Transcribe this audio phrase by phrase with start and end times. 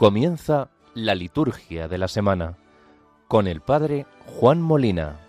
[0.00, 2.56] Comienza la liturgia de la semana
[3.28, 5.20] con el Padre Juan Molina.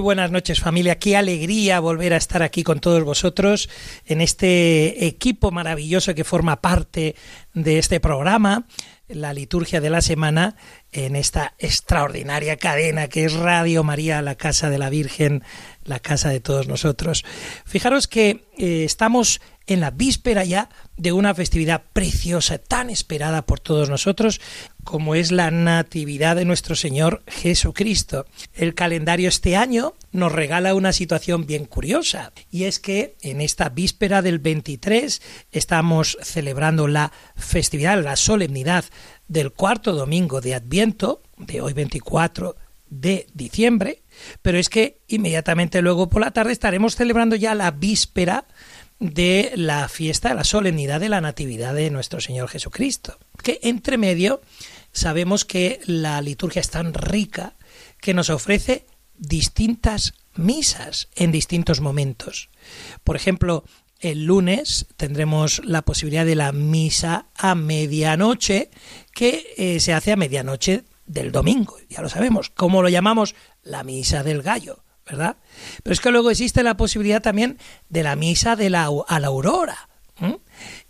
[0.00, 3.68] Buenas noches familia, qué alegría volver a estar aquí con todos vosotros
[4.06, 7.14] en este equipo maravilloso que forma parte
[7.54, 8.66] de este programa,
[9.08, 10.56] la liturgia de la semana,
[10.92, 15.44] en esta extraordinaria cadena que es Radio María, la Casa de la Virgen,
[15.84, 17.24] la casa de todos nosotros.
[17.64, 23.60] Fijaros que eh, estamos en la víspera ya de una festividad preciosa, tan esperada por
[23.60, 24.40] todos nosotros,
[24.90, 28.26] como es la Natividad de nuestro Señor Jesucristo.
[28.52, 33.68] El calendario este año nos regala una situación bien curiosa, y es que en esta
[33.68, 38.84] víspera del 23 estamos celebrando la festividad, la solemnidad
[39.28, 42.56] del cuarto domingo de Adviento, de hoy 24
[42.88, 44.02] de diciembre,
[44.42, 48.44] pero es que inmediatamente luego por la tarde estaremos celebrando ya la víspera
[48.98, 53.18] de la fiesta, la solemnidad de la Natividad de nuestro Señor Jesucristo.
[53.40, 54.42] Que entre medio
[54.92, 57.56] sabemos que la liturgia es tan rica
[58.00, 58.86] que nos ofrece
[59.16, 62.48] distintas misas en distintos momentos.
[63.04, 63.64] Por ejemplo,
[64.00, 68.70] el lunes tendremos la posibilidad de la misa a medianoche,
[69.12, 72.50] que eh, se hace a medianoche del domingo, ya lo sabemos.
[72.50, 73.34] ¿Cómo lo llamamos?
[73.62, 74.82] La misa del gallo.
[75.10, 75.36] ¿verdad?
[75.82, 77.58] Pero es que luego existe la posibilidad también
[77.88, 79.88] de la misa de la, a la aurora.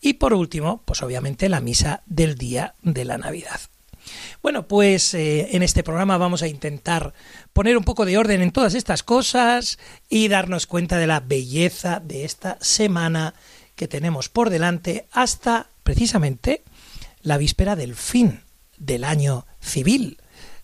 [0.00, 3.60] Y por último, pues obviamente la misa del día de la Navidad.
[4.42, 7.12] Bueno, pues eh, en este programa vamos a intentar
[7.52, 9.78] poner un poco de orden en todas estas cosas
[10.08, 13.34] y darnos cuenta de la belleza de esta semana
[13.76, 16.62] que tenemos por delante hasta precisamente
[17.22, 18.40] la víspera del fin
[18.78, 20.18] del año civil,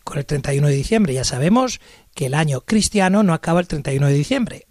[0.04, 1.12] con el 31 de diciembre.
[1.12, 1.80] Ya sabemos
[2.14, 4.66] que el año cristiano no acaba el 31 de diciembre,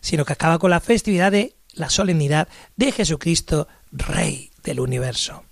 [0.00, 5.44] sino que acaba con la festividad de la solemnidad de Jesucristo, Rey del universo.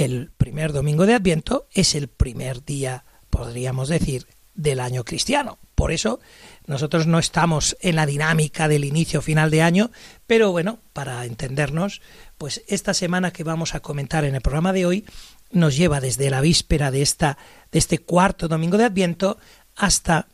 [0.00, 5.58] El primer domingo de Adviento es el primer día, podríamos decir, del año cristiano.
[5.74, 6.20] Por eso
[6.66, 9.90] nosotros no estamos en la dinámica del inicio final de año,
[10.26, 12.00] pero bueno, para entendernos,
[12.38, 15.04] pues esta semana que vamos a comentar en el programa de hoy
[15.50, 17.36] nos lleva desde la víspera de esta
[17.70, 19.36] de este cuarto domingo de Adviento
[19.76, 20.28] hasta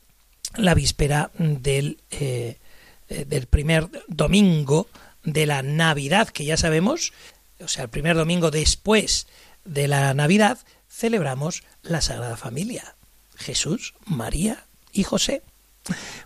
[0.54, 2.58] la víspera del, eh,
[3.08, 4.86] del primer domingo
[5.24, 7.12] de la Navidad, que ya sabemos,
[7.58, 9.26] o sea, el primer domingo después
[9.66, 12.96] de la Navidad, celebramos la Sagrada Familia,
[13.36, 15.42] Jesús, María y José.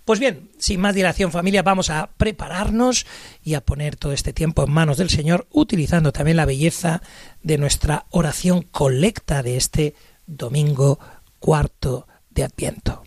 [0.05, 3.06] Pues bien, sin más dilación familia, vamos a prepararnos
[3.45, 7.03] y a poner todo este tiempo en manos del Señor, utilizando también la belleza
[7.43, 9.95] de nuestra oración colecta de este
[10.27, 10.99] domingo
[11.39, 13.05] cuarto de Adviento.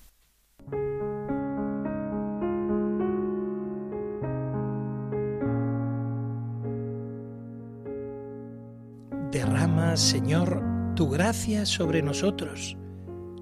[9.96, 10.62] Señor,
[10.96, 12.76] tu gracia sobre nosotros,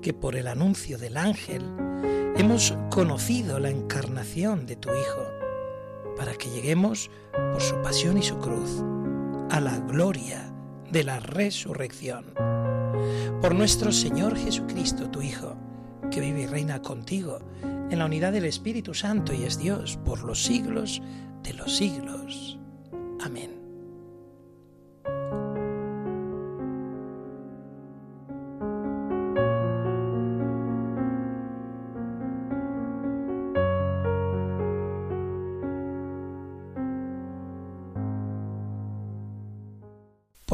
[0.02, 1.64] que por el anuncio del ángel
[2.36, 5.24] hemos conocido la encarnación de tu Hijo,
[6.18, 8.84] para que lleguemos por su pasión y su cruz
[9.50, 10.54] a la gloria
[10.92, 12.26] de la resurrección.
[13.42, 15.56] Por nuestro Señor Jesucristo, tu Hijo,
[16.12, 20.24] que vive y reina contigo en la unidad del Espíritu Santo y es Dios por
[20.24, 21.02] los siglos
[21.44, 22.60] de los siglos.
[23.22, 23.61] Amén.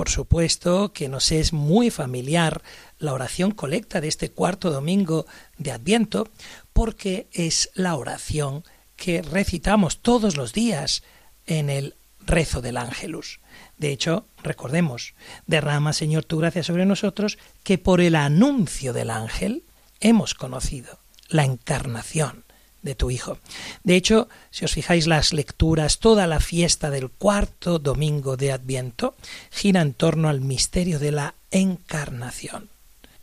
[0.08, 2.62] Por supuesto que nos es muy familiar
[2.98, 5.26] la oración colecta de este cuarto domingo
[5.58, 6.30] de Adviento,
[6.72, 8.64] porque es la oración
[8.96, 11.04] que recitamos todos los días
[11.46, 11.96] en el
[12.26, 13.42] rezo del ángelus.
[13.78, 15.14] De hecho, recordemos,
[15.46, 19.66] derrama Señor tu gracia sobre nosotros, que por el anuncio del ángel
[20.00, 22.46] hemos conocido la encarnación
[22.88, 23.38] de tu Hijo.
[23.84, 29.14] De hecho, si os fijáis las lecturas, toda la fiesta del cuarto domingo de Adviento
[29.52, 32.70] gira en torno al misterio de la encarnación.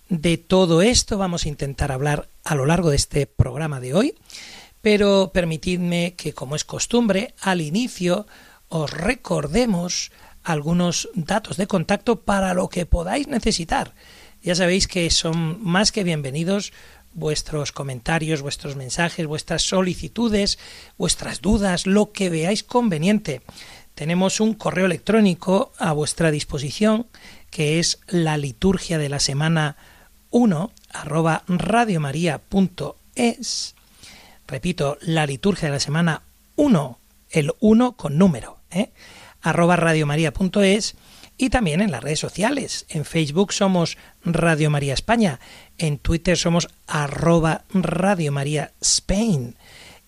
[0.08, 4.14] De todo esto vamos a intentar hablar a lo largo de este programa de hoy,
[4.82, 8.26] pero permitidme que, como es costumbre, al inicio
[8.68, 10.12] os recordemos
[10.42, 13.94] algunos datos de contacto para lo que podáis necesitar.
[14.42, 16.74] Ya sabéis que son más que bienvenidos
[17.14, 20.58] vuestros comentarios, vuestros mensajes, vuestras solicitudes,
[20.98, 23.40] vuestras dudas, lo que veáis conveniente.
[23.94, 27.06] Tenemos un correo electrónico a vuestra disposición
[27.50, 29.76] que es la liturgia de la semana
[30.30, 33.74] 1 arroba radiomaria.es.
[34.48, 36.22] Repito, la liturgia de la semana
[36.56, 36.98] 1,
[37.30, 38.90] el 1 con número, ¿eh?
[39.40, 40.96] arroba radiomaria.es
[41.36, 42.86] y también en las redes sociales.
[42.88, 45.40] En Facebook somos Radio María España,
[45.78, 49.56] en Twitter somos arroba Radio María Spain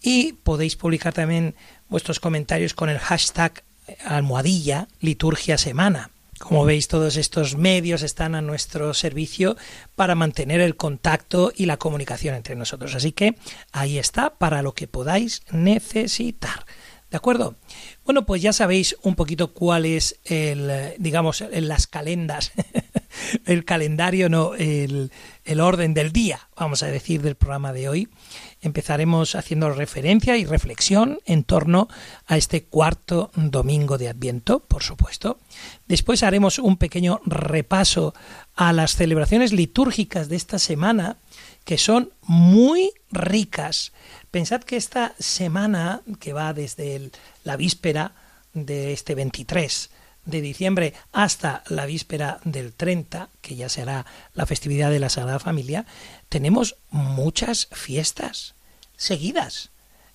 [0.01, 1.55] y podéis publicar también
[1.89, 3.63] vuestros comentarios con el hashtag
[4.05, 6.11] almohadilla liturgia semana.
[6.39, 9.57] Como veis, todos estos medios están a nuestro servicio
[9.95, 12.95] para mantener el contacto y la comunicación entre nosotros.
[12.95, 13.37] Así que
[13.73, 16.67] ahí está para lo que podáis necesitar.
[17.17, 17.55] ¿De acuerdo?
[18.05, 22.53] Bueno, pues ya sabéis un poquito cuál es el, digamos, las calendas,
[23.47, 25.11] el calendario, no, el,
[25.47, 28.09] el orden del día, vamos a decir, del programa de hoy.
[28.61, 31.89] Empezaremos haciendo referencia y reflexión en torno
[32.27, 35.39] a este cuarto domingo de Adviento, por supuesto.
[35.87, 38.13] Después haremos un pequeño repaso
[38.55, 41.17] a las celebraciones litúrgicas de esta semana,
[41.67, 43.93] que son muy ricas.
[44.31, 47.11] Pensad que esta semana, que va desde
[47.43, 48.13] la víspera
[48.55, 49.91] de este 23
[50.25, 55.41] de diciembre hasta la víspera del 30, que ya será la festividad de la Sagrada
[55.41, 55.87] Familia,
[56.29, 58.55] tenemos muchas fiestas
[58.97, 59.71] seguidas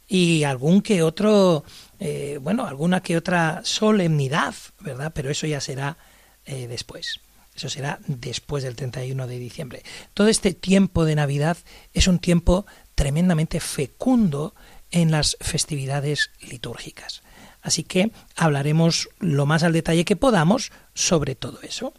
[0.08, 1.66] y algún que otro,
[2.00, 5.12] eh, bueno, alguna que otra solemnidad, ¿verdad?
[5.14, 5.98] Pero eso ya será
[6.46, 7.20] eh, después.
[7.56, 9.84] Eso será después del 31 de diciembre.
[10.14, 11.58] Todo este tiempo de Navidad
[11.94, 12.66] es un tiempo
[12.96, 14.56] tremendamente fecundo
[14.90, 17.24] en las festividades litúrgicas.
[17.62, 21.94] Así que hablaremos lo más al detalle que podamos sobre todo eso.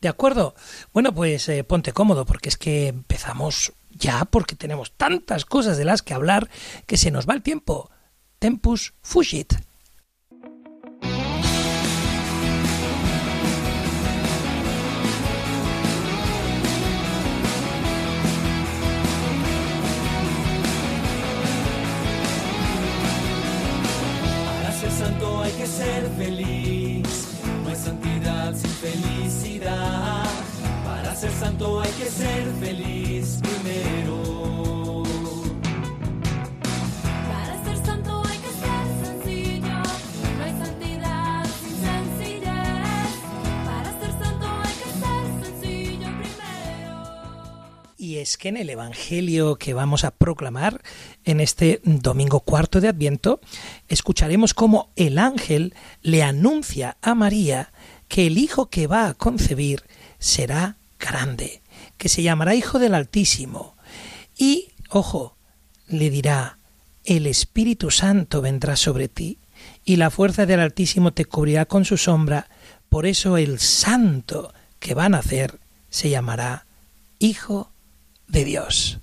[0.00, 0.54] ¿De acuerdo?
[0.92, 5.84] Bueno, pues eh, ponte cómodo porque es que empezamos ya porque tenemos tantas cosas de
[5.84, 6.50] las que hablar
[6.86, 7.90] que se nos va el tiempo.
[8.38, 9.54] Tempus fugit.
[31.62, 32.44] Santo hay que ser
[45.44, 47.02] sencillo primero.
[47.96, 50.82] Y es que en el Evangelio que vamos a proclamar
[51.24, 53.40] en este domingo cuarto de Adviento,
[53.88, 57.72] escucharemos cómo el ángel le anuncia a María
[58.08, 59.84] que el hijo que va a concebir
[60.18, 61.60] será grande,
[61.98, 63.76] que se llamará Hijo del Altísimo.
[64.36, 65.36] Y, ojo,
[65.88, 66.58] le dirá,
[67.04, 69.38] el Espíritu Santo vendrá sobre ti,
[69.84, 72.48] y la fuerza del Altísimo te cubrirá con su sombra,
[72.88, 75.58] por eso el Santo que va a nacer
[75.90, 76.66] se llamará
[77.18, 77.72] Hijo
[78.28, 79.00] de Dios.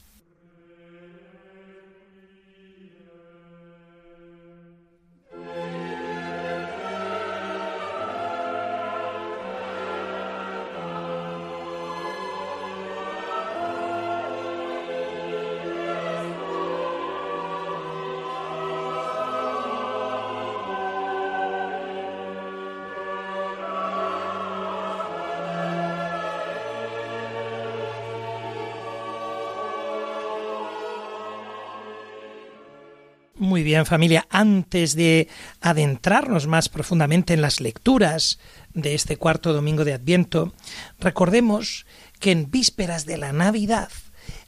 [33.69, 34.25] Bien, familia.
[34.31, 35.27] Antes de
[35.61, 38.39] adentrarnos más profundamente en las lecturas
[38.73, 40.53] de este cuarto domingo de Adviento,
[40.99, 41.85] recordemos
[42.19, 43.91] que en vísperas de la Navidad,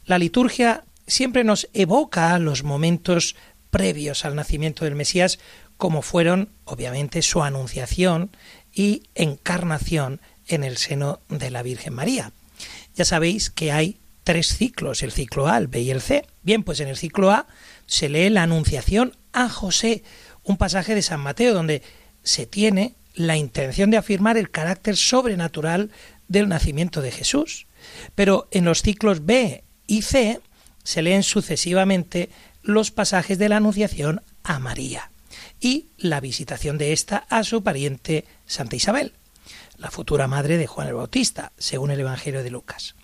[0.06, 3.36] la liturgia siempre nos evoca los momentos
[3.70, 5.38] previos al nacimiento del Mesías,
[5.78, 8.36] como fueron, obviamente, su anunciación
[8.74, 12.32] y encarnación en el seno de la Virgen María.
[12.96, 16.26] Ya sabéis que hay tres ciclos, el ciclo A, el B y el C.
[16.42, 17.46] Bien, pues en el ciclo A
[17.92, 20.02] se lee la Anunciación a José,
[20.46, 21.82] un pasaje de San Mateo donde
[22.24, 25.92] se tiene la intención de afirmar el carácter sobrenatural
[26.30, 27.68] del nacimiento de Jesús.
[28.16, 30.40] Pero en los ciclos B y C
[30.86, 32.30] se leen sucesivamente
[32.64, 35.12] los pasajes de la Anunciación a María
[35.60, 39.12] y la visitación de ésta a su pariente Santa Isabel,
[39.78, 42.96] la futura madre de Juan el Bautista, según el Evangelio de Lucas.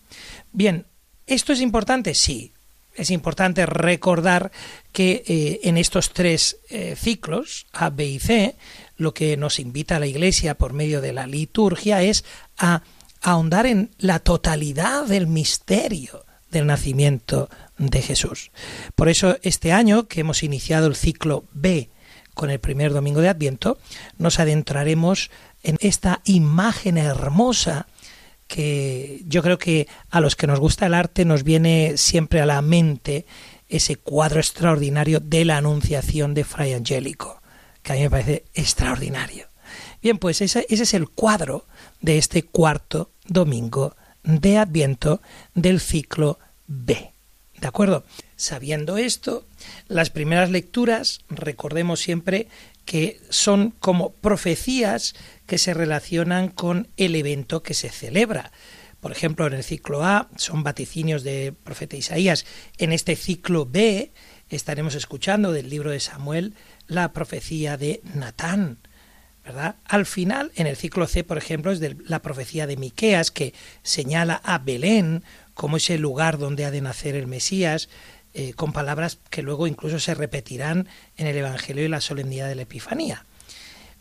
[0.54, 0.86] Bien,
[1.26, 2.16] ¿esto es importante?
[2.16, 2.54] Sí,
[2.98, 4.52] es importante recordar
[4.92, 8.56] que eh, en estos tres eh, ciclos, A, B y C,
[8.98, 12.26] lo que nos invita a la Iglesia por medio de la liturgia es
[12.58, 12.82] a
[13.22, 18.52] ahondar en la totalidad del misterio del nacimiento de Jesús.
[18.96, 21.90] Por eso este año que hemos iniciado el ciclo B
[22.34, 23.78] con el primer domingo de Adviento,
[24.18, 25.32] nos adentraremos
[25.64, 27.88] en esta imagen hermosa
[28.48, 32.46] que yo creo que a los que nos gusta el arte nos viene siempre a
[32.46, 33.26] la mente
[33.70, 37.42] ese cuadro extraordinario de la Anunciación de Fray Angélico,
[37.84, 39.48] que a mí me parece extraordinario.
[40.02, 41.66] Bien, pues ese, ese es el cuadro
[42.00, 45.22] de este cuarto domingo de Adviento
[45.54, 47.12] del ciclo B.
[47.60, 48.06] ¿De acuerdo?
[48.36, 49.46] Sabiendo esto,
[49.88, 52.48] las primeras lecturas, recordemos siempre
[52.88, 55.14] que son como profecías
[55.46, 58.54] que se relacionan con el evento que se celebra.
[59.02, 62.46] Por ejemplo, en el ciclo A son vaticinios de profeta Isaías.
[62.78, 64.12] En este ciclo B
[64.50, 66.56] estaremos escuchando del libro de Samuel
[66.88, 68.80] la profecía de Natán.
[69.44, 69.76] ¿verdad?
[69.86, 73.54] Al final, en el ciclo C, por ejemplo, es de la profecía de Miqueas que
[73.84, 77.90] señala a Belén como ese lugar donde ha de nacer el Mesías,
[78.40, 82.54] eh, con palabras que luego incluso se repetirán en el Evangelio y la solemnidad de
[82.54, 83.26] la Epifanía.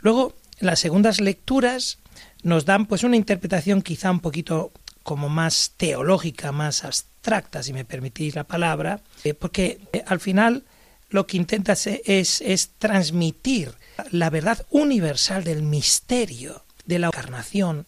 [0.01, 2.01] Luego, las segundas lecturas
[2.43, 7.87] nos dan pues una interpretación quizá un poquito como más teológica, más abstracta, si me
[7.87, 10.65] permitís la palabra, eh, porque eh, al final
[11.09, 13.73] lo que intenta es, es transmitir
[14.11, 17.87] la verdad universal del misterio de la encarnación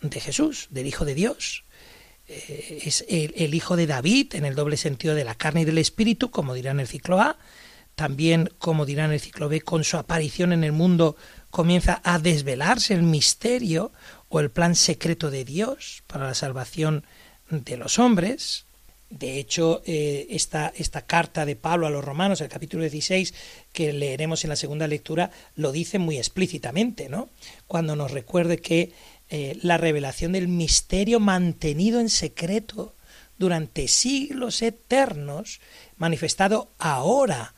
[0.00, 1.64] de Jesús, del Hijo de Dios.
[2.28, 5.78] Es el, el, Hijo de David en el doble sentido de la carne y del
[5.78, 7.38] Espíritu, como dirá en el ciclo A,
[7.94, 11.16] también como dirá en el ciclo B, con su aparición en el mundo
[11.50, 13.92] comienza a desvelarse el misterio
[14.28, 17.04] o el plan secreto de Dios para la salvación
[17.50, 18.66] de los hombres.
[19.10, 23.32] De hecho, eh, esta, esta, carta de Pablo a los romanos, el capítulo 16,
[23.72, 27.30] que leeremos en la segunda lectura, lo dice muy explícitamente, ¿no?
[27.66, 28.92] Cuando nos recuerde que
[29.30, 32.94] eh, la revelación del misterio mantenido en secreto
[33.38, 35.60] durante siglos eternos,
[35.96, 37.54] manifestado ahora,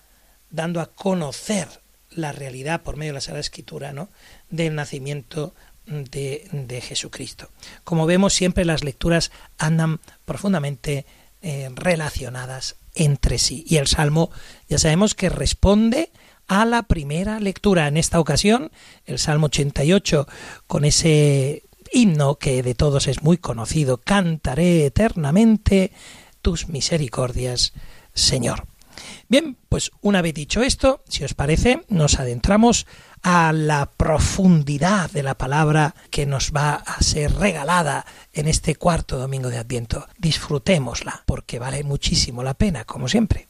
[0.50, 1.68] dando a conocer
[2.10, 4.08] la realidad por medio de la Sagrada Escritura, ¿no?
[4.50, 5.54] del nacimiento
[5.86, 7.50] de, de Jesucristo.
[7.84, 11.06] Como vemos, siempre las lecturas andan profundamente
[11.42, 13.64] eh, relacionadas entre sí.
[13.66, 14.30] Y el Salmo
[14.68, 16.10] ya sabemos que responde
[16.50, 17.86] a la primera lectura.
[17.86, 18.72] En esta ocasión,
[19.06, 20.26] el Salmo 88,
[20.66, 25.92] con ese himno que de todos es muy conocido, Cantaré eternamente
[26.42, 27.72] tus misericordias,
[28.14, 28.66] Señor.
[29.28, 32.88] Bien, pues una vez dicho esto, si os parece, nos adentramos
[33.22, 39.18] a la profundidad de la palabra que nos va a ser regalada en este cuarto
[39.18, 40.08] domingo de Adviento.
[40.18, 43.49] Disfrutémosla, porque vale muchísimo la pena, como siempre.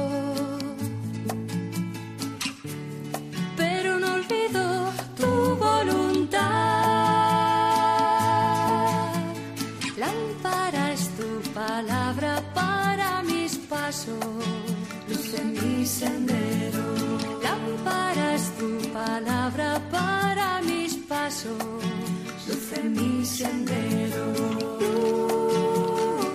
[15.11, 16.83] Luz en mi sendero.
[17.43, 21.57] Lámpara es tu palabra para mis pasos,
[22.47, 24.25] luz en mi sendero.
[24.81, 26.25] Luz,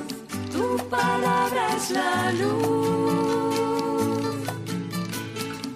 [0.53, 2.77] tu palabra es la luz.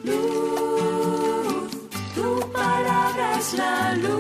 [0.09, 1.71] Luz,
[2.15, 4.20] tu palabra es la luz.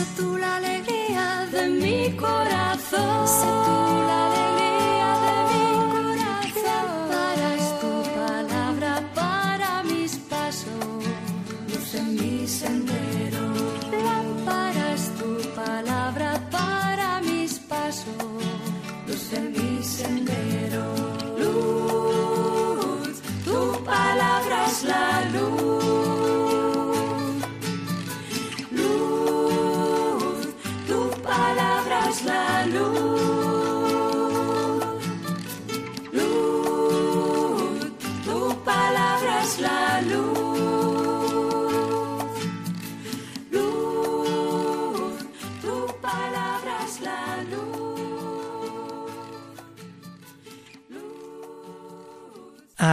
[0.00, 3.28] Sé tú la alegría de mi corazón.
[3.28, 3.99] Sé tú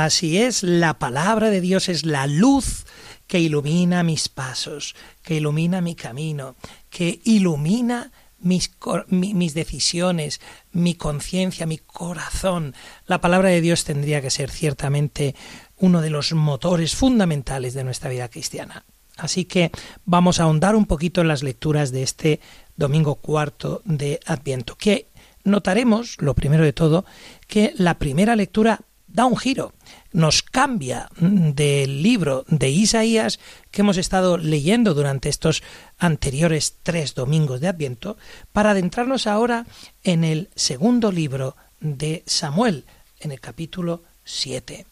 [0.05, 2.85] Así es, la palabra de Dios es la luz
[3.25, 6.55] que ilumina mis pasos, que ilumina mi camino,
[6.89, 8.71] que ilumina mis,
[9.09, 10.39] mis decisiones,
[10.71, 12.75] mi conciencia, mi corazón.
[13.05, 15.35] La palabra de Dios tendría que ser ciertamente
[15.77, 18.85] uno de los motores fundamentales de nuestra vida cristiana.
[19.17, 19.71] Así que
[20.05, 22.39] vamos a ahondar un poquito en las lecturas de este
[22.75, 25.07] domingo cuarto de Adviento, que
[25.43, 27.03] notaremos, lo primero de todo,
[27.47, 29.73] que la primera lectura da un giro,
[30.11, 33.39] nos cambia mm, del libro de Isaías
[33.71, 35.63] que hemos estado leyendo durante estos
[35.97, 38.17] anteriores tres domingos de Adviento,
[38.51, 39.65] para adentrarnos ahora
[40.03, 42.85] en el segundo libro de Samuel,
[43.19, 44.85] en el capítulo 7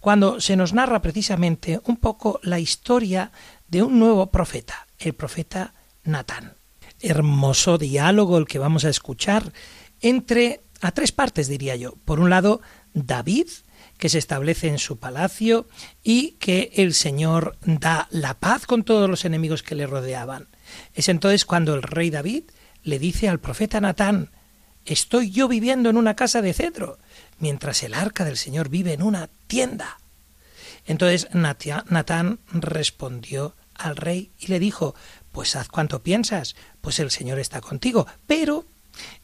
[0.00, 3.32] cuando se nos narra precisamente un poco la historia
[3.66, 6.54] de un nuevo profeta, el profeta Natán.
[7.00, 9.52] Hermoso diálogo el que vamos a escuchar
[10.00, 11.94] entre a tres partes diría yo.
[12.04, 12.60] Por un lado,
[12.96, 13.48] David,
[13.98, 15.68] que se establece en su palacio
[16.02, 20.48] y que el Señor da la paz con todos los enemigos que le rodeaban.
[20.94, 22.44] Es entonces cuando el rey David
[22.82, 24.30] le dice al profeta Natán,
[24.86, 26.98] estoy yo viviendo en una casa de cedro,
[27.38, 29.98] mientras el arca del Señor vive en una tienda.
[30.86, 34.94] Entonces Natán respondió al rey y le dijo,
[35.32, 38.06] pues haz cuanto piensas, pues el Señor está contigo.
[38.26, 38.64] Pero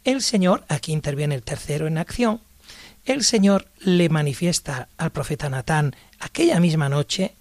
[0.05, 2.43] el Señor, aquí interviene el tercero en acción,
[3.05, 7.35] el Señor le manifiesta al profeta Natán aquella misma noche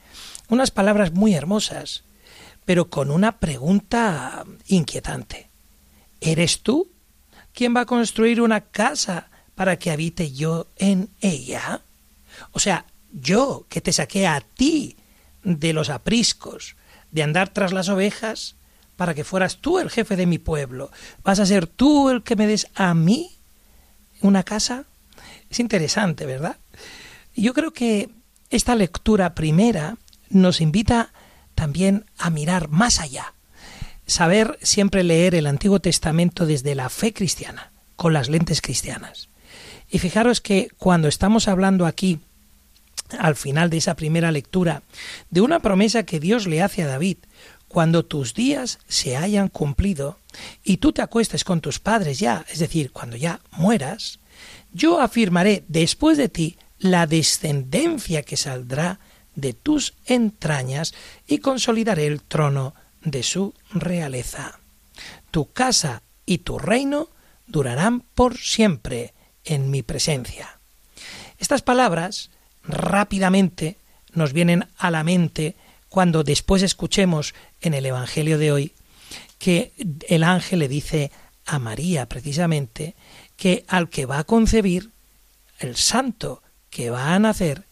[0.50, 2.04] unas palabras muy hermosas,
[2.66, 5.48] pero con una pregunta inquietante.
[6.20, 6.90] ¿Eres tú
[7.54, 11.82] quien va a construir una casa para que habite yo en ella?
[12.52, 14.98] O sea, yo que te saqué a ti
[15.44, 16.76] de los apriscos,
[17.12, 18.56] de andar tras las ovejas,
[18.96, 20.92] para que fueras tú el jefe de mi pueblo,
[21.24, 23.32] ¿vas a ser tú el que me des a mí
[24.22, 24.86] una casa?
[25.52, 26.56] Es interesante, ¿verdad?
[27.36, 28.10] Yo creo que
[28.50, 29.98] esta lectura primera
[30.30, 31.12] nos invita
[31.56, 33.34] también a mirar más allá,
[34.08, 39.28] saber siempre leer el Antiguo Testamento desde la fe cristiana, con las lentes cristianas.
[39.90, 42.20] Y fijaros que cuando estamos hablando aquí,
[43.20, 44.84] al final de esa primera lectura,
[45.30, 47.18] de una promesa que Dios le hace a David,
[47.68, 50.18] cuando tus días se hayan cumplido
[50.64, 54.20] y tú te acuestes con tus padres ya, es decir, cuando ya mueras,
[54.74, 59.00] yo afirmaré después de ti la descendencia que saldrá
[59.36, 60.94] de tus entrañas
[61.28, 64.60] y consolidaré el trono de su realeza.
[65.32, 67.10] Tu casa y tu reino
[67.48, 69.14] durarán por siempre
[69.46, 70.60] en mi presencia.
[71.40, 72.30] Estas palabras
[72.64, 73.78] rápidamente
[74.14, 75.56] nos vienen a la mente
[75.90, 78.74] cuando después escuchemos en el Evangelio de hoy
[79.40, 79.74] que
[80.08, 81.12] el ángel le dice
[81.46, 82.96] a María precisamente
[83.42, 84.92] que al que va a concebir,
[85.58, 87.64] el santo que va a nacer,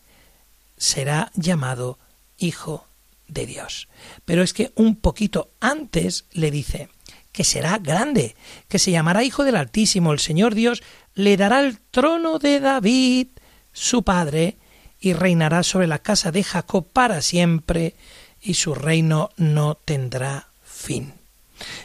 [0.78, 2.00] será llamado
[2.40, 2.88] Hijo
[3.28, 3.88] de Dios.
[4.26, 6.90] Pero es que un poquito antes le dice
[7.32, 8.36] que será grande,
[8.68, 10.82] que se llamará Hijo del Altísimo, el Señor Dios
[11.14, 13.28] le dará el trono de David,
[13.72, 14.58] su padre,
[15.00, 17.94] y reinará sobre la casa de Jacob para siempre,
[18.42, 21.19] y su reino no tendrá fin.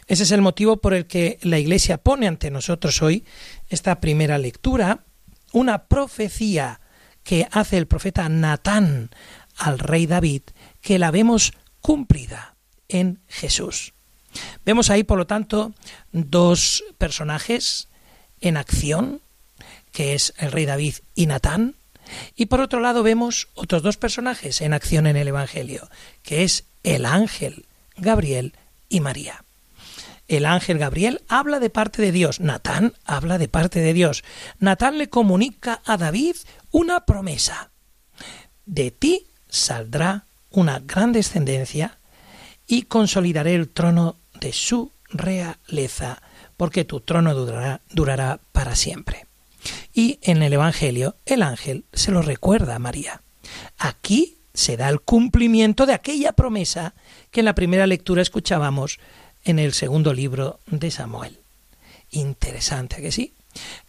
[0.06, 3.24] Ese es el motivo por el que la Iglesia pone ante nosotros hoy
[3.68, 5.04] esta primera lectura,
[5.52, 6.80] una profecía
[7.22, 9.10] que hace el profeta Natán
[9.56, 10.42] al rey David,
[10.80, 12.56] que la vemos cumplida
[12.88, 13.94] en Jesús.
[14.64, 15.72] Vemos ahí, por lo tanto,
[16.12, 17.88] dos personajes
[18.40, 19.20] en acción,
[19.92, 21.76] que es el rey David y Natán,
[22.36, 25.88] y por otro lado vemos otros dos personajes en acción en el Evangelio,
[26.22, 28.54] que es el ángel Gabriel
[28.88, 29.44] y María.
[30.28, 34.24] El ángel Gabriel habla de parte de Dios, Natán habla de parte de Dios.
[34.58, 36.36] Natán le comunica a David
[36.70, 37.70] una promesa.
[38.64, 41.98] De ti saldrá una gran descendencia
[42.66, 46.22] y consolidaré el trono de su realeza,
[46.56, 49.26] porque tu trono durará, durará para siempre.
[49.92, 53.20] Y en el Evangelio el ángel se lo recuerda a María.
[53.78, 56.94] Aquí se da el cumplimiento de aquella promesa
[57.30, 59.00] que en la primera lectura escuchábamos
[59.44, 61.38] en el segundo libro de Samuel.
[62.10, 63.34] Interesante, que sí?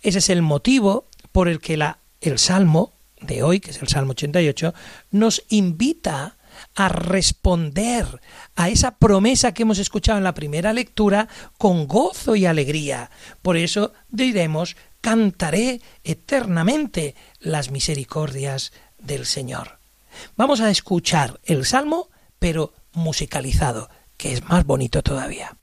[0.02, 3.88] Ese es el motivo por el que la, el Salmo de hoy, que es el
[3.88, 4.74] Salmo 88,
[5.12, 6.36] nos invita
[6.76, 8.22] a responder
[8.56, 13.10] a esa promesa que hemos escuchado en la primera lectura con gozo y alegría.
[13.42, 19.78] Por eso diremos, cantaré eternamente las misericordias del Señor.
[20.38, 25.58] Vamos a escuchar el Salmo, pero musicalizado, que es más bonito todavía.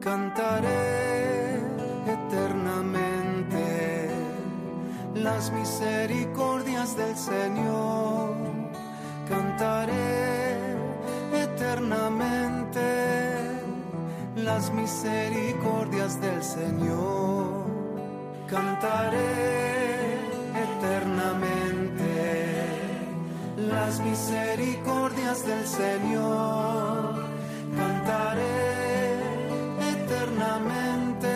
[0.00, 1.56] Cantaré
[2.06, 4.10] eternamente
[5.14, 8.34] las misericordias del Señor.
[9.28, 10.76] Cantaré
[11.32, 12.80] eternamente
[14.36, 17.61] las misericordias del Señor.
[18.52, 20.12] Cantaré
[20.66, 22.04] eternamente
[23.56, 27.14] las misericordias del Señor.
[27.74, 29.22] Cantaré
[29.94, 31.32] eternamente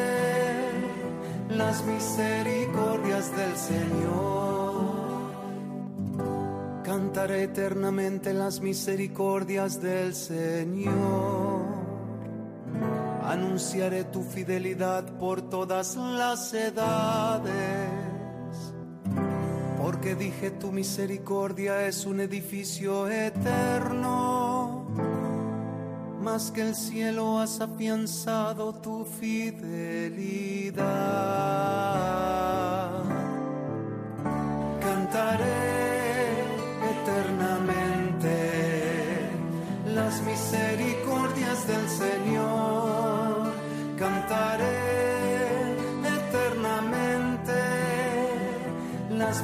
[1.49, 5.33] las misericordias del Señor.
[6.85, 11.56] Cantaré eternamente las misericordias del Señor.
[13.37, 17.53] Anunciaré tu fidelidad por todas las edades.
[19.79, 24.87] Porque dije tu misericordia es un edificio eterno.
[26.23, 30.87] Más que el cielo has afianzado tu fidelidad.
[34.81, 35.77] Cantaré
[36.95, 38.37] eternamente
[39.95, 42.26] las misericordias del Señor.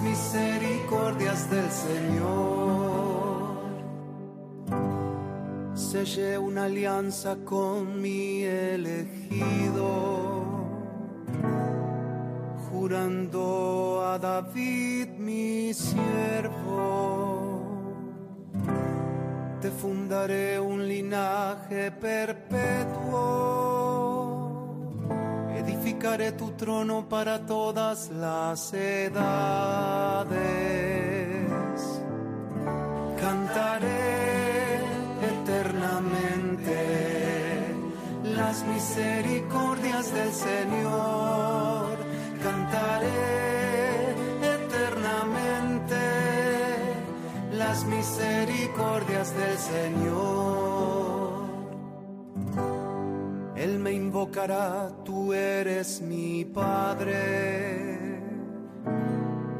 [0.03, 3.43] Misericordias del Señor.
[5.75, 9.89] Sellé una alianza con mi elegido,
[12.69, 17.13] jurando a David mi siervo
[19.63, 23.62] te fundaré un linaje perpetuo,
[25.93, 30.33] edificaré tu trono para todas las edades.
[33.21, 34.79] Cantaré
[35.33, 36.77] eternamente
[38.25, 41.99] las misericordias del Señor.
[42.43, 43.09] Cantaré
[44.57, 45.97] eternamente
[47.53, 50.62] las misericordias del Señor.
[55.05, 58.19] Tú eres mi Padre,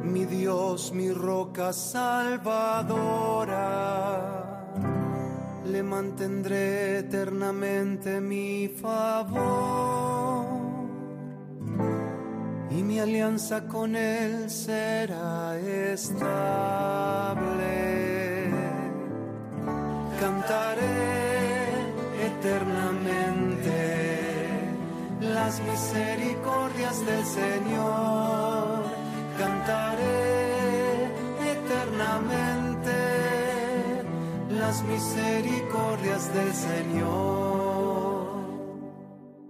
[0.03, 3.53] mi Dios, mi roca salvadora.
[5.65, 10.45] Le mantendré eternamente mi favor
[12.69, 16.33] y mi alianza con Él será estable.
[20.19, 21.23] Cantaré
[22.25, 23.02] eternamente
[25.45, 28.83] las misericordias del Señor.
[29.37, 31.05] Cantaré
[31.51, 32.93] eternamente
[34.49, 38.23] las misericordias del Señor.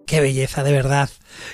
[0.08, 1.12] Qué belleza, de verdad.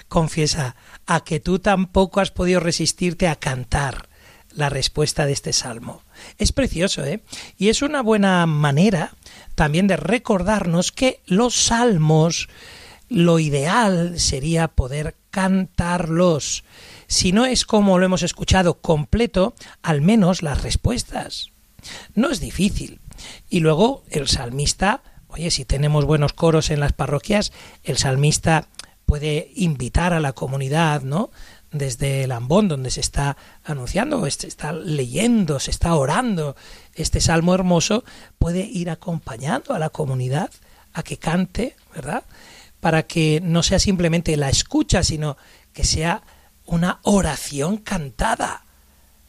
[0.08, 4.08] Confiesa a que tú tampoco has podido resistirte a cantar
[4.56, 6.02] la respuesta de este salmo.
[6.38, 7.24] Es precioso, ¿eh?
[7.58, 9.12] Y es una buena manera
[9.56, 12.48] también de recordarnos que los salmos,
[13.10, 16.64] lo ideal sería poder cantarlos.
[17.08, 21.52] Si no es como lo hemos escuchado completo, al menos las respuestas.
[22.16, 23.00] No es difícil.
[23.50, 28.68] Y luego el salmista Oye, si tenemos buenos coros en las parroquias, el salmista
[29.06, 31.30] puede invitar a la comunidad, ¿no?
[31.72, 36.56] Desde el ambón, donde se está anunciando, se está leyendo, se está orando
[36.96, 38.04] este salmo hermoso,
[38.40, 40.50] puede ir acompañando a la comunidad
[40.94, 42.24] a que cante, ¿verdad?
[42.80, 45.38] Para que no sea simplemente la escucha, sino
[45.74, 46.24] que sea
[46.66, 48.64] una oración cantada.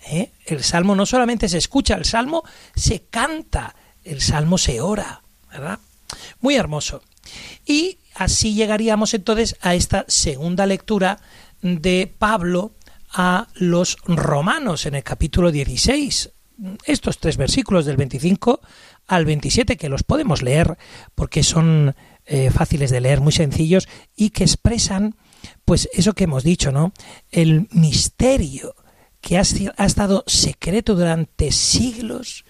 [0.08, 0.32] ¿eh?
[0.46, 5.78] El salmo no solamente se escucha, el salmo se canta, el salmo se ora, ¿verdad?
[6.40, 7.02] Muy hermoso.
[7.66, 11.18] Y así llegaríamos entonces a esta segunda lectura
[11.62, 12.72] de Pablo
[13.12, 16.30] a los romanos en el capítulo 16.
[16.84, 18.60] Estos tres versículos del 25
[19.06, 20.76] al 27 que los podemos leer
[21.14, 25.16] porque son eh, fáciles de leer, muy sencillos y que expresan
[25.64, 26.92] pues eso que hemos dicho, ¿no?
[27.30, 28.74] El misterio
[29.20, 29.42] que ha,
[29.76, 32.44] ha estado secreto durante siglos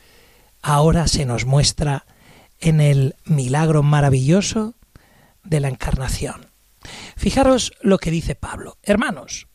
[0.63, 2.07] ahora se nos muestra
[2.59, 4.75] en el milagro maravilloso
[5.45, 6.47] de la encarnación.
[7.17, 8.77] Fijaros lo que dice Pablo.
[8.83, 9.49] Hermanos,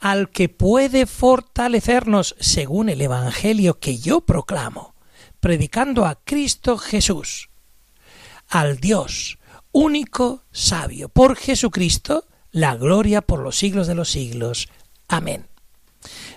[0.00, 4.94] al que puede fortalecernos según el Evangelio que yo proclamo,
[5.40, 7.50] predicando a Cristo Jesús,
[8.48, 9.37] al Dios
[9.78, 14.68] único sabio, por Jesucristo, la gloria por los siglos de los siglos.
[15.06, 15.46] Amén.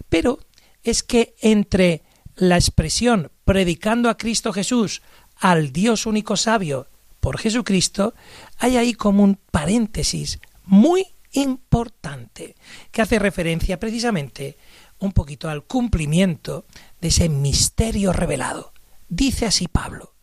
[0.09, 0.39] Pero
[0.83, 2.03] es que entre
[2.35, 5.01] la expresión predicando a Cristo Jesús,
[5.37, 6.87] al Dios único sabio,
[7.19, 8.13] por Jesucristo,
[8.59, 12.55] hay ahí como un paréntesis muy importante
[12.91, 14.57] que hace referencia precisamente
[14.99, 16.65] un poquito al cumplimiento
[16.99, 18.71] de ese misterio revelado.
[19.09, 20.13] Dice así Pablo,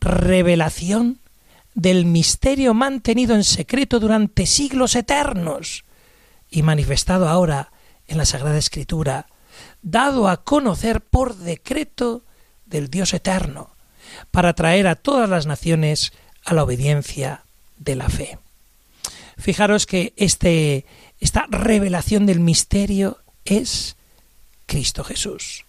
[0.00, 1.20] revelación
[1.76, 5.84] del misterio mantenido en secreto durante siglos eternos
[6.50, 7.70] y manifestado ahora
[8.08, 9.26] en la Sagrada Escritura,
[9.82, 12.24] dado a conocer por decreto
[12.64, 13.76] del Dios eterno,
[14.30, 16.12] para traer a todas las naciones
[16.44, 17.44] a la obediencia
[17.76, 18.38] de la fe.
[19.36, 20.86] Fijaros que este,
[21.20, 23.96] esta revelación del misterio es
[24.64, 25.66] Cristo Jesús.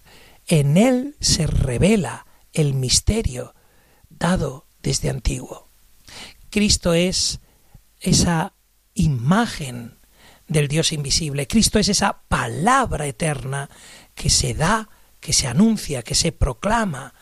[0.48, 3.54] En Él se revela el misterio
[4.10, 5.67] dado desde antiguo.
[6.58, 7.40] Cristo es
[8.00, 8.54] esa
[8.96, 9.94] imagen
[10.48, 11.46] del Dios invisible.
[11.46, 13.70] Cristo es esa palabra eterna
[14.16, 14.90] que se da,
[15.20, 17.14] que se anuncia, que se proclama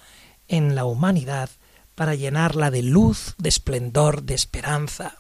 [0.48, 1.50] en la humanidad
[1.96, 5.18] para llenarla de luz, de esplendor, de esperanza.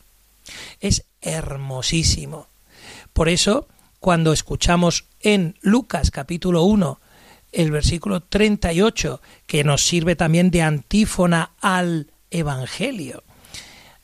[0.79, 2.47] Es hermosísimo.
[3.11, 3.67] Por eso,
[3.99, 7.01] cuando escuchamos en Lucas capítulo 1
[7.51, 13.24] el versículo 38, que nos sirve también de antífona al Evangelio,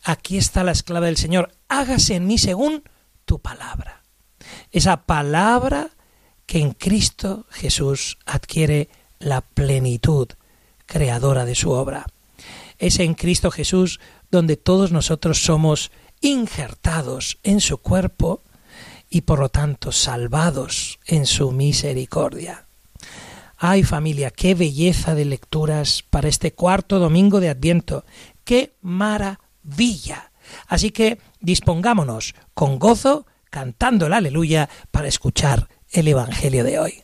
[0.04, 2.84] aquí está la esclava del Señor, hágase en mí según
[3.26, 4.04] tu palabra.
[4.72, 5.90] Esa palabra
[6.46, 10.28] que en Cristo Jesús adquiere la plenitud
[10.86, 12.06] creadora de su obra.
[12.78, 14.00] Es en Cristo Jesús
[14.32, 18.44] donde todos nosotros somos injertados en su cuerpo
[19.10, 22.66] y por lo tanto salvados en su misericordia.
[23.58, 28.06] Ay familia, qué belleza de lecturas para este cuarto domingo de Adviento,
[28.44, 29.41] qué maravilla.
[30.68, 37.04] Así que dispongámonos con gozo, cantando el aleluya, para escuchar el Evangelio de hoy.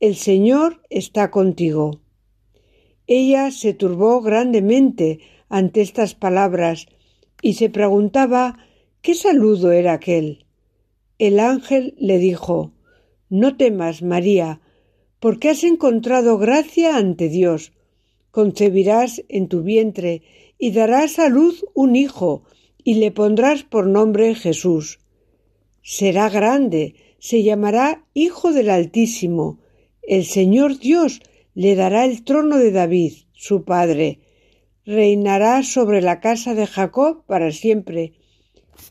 [0.00, 2.00] el Señor está contigo.
[3.06, 6.86] Ella se turbó grandemente ante estas palabras
[7.42, 8.58] y se preguntaba
[9.02, 10.46] qué saludo era aquel.
[11.18, 12.72] El ángel le dijo
[13.28, 14.62] No temas, María,
[15.18, 17.72] porque has encontrado gracia ante Dios.
[18.30, 20.22] Concebirás en tu vientre
[20.56, 22.44] y darás a luz un hijo,
[22.82, 25.00] y le pondrás por nombre Jesús.
[25.82, 29.59] Será grande, se llamará Hijo del Altísimo.
[30.02, 31.20] El Señor Dios
[31.54, 34.20] le dará el trono de David, su padre.
[34.84, 38.14] Reinará sobre la casa de Jacob para siempre,